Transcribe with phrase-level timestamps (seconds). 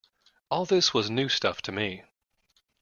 [0.49, 2.03] All this was new stuff to me.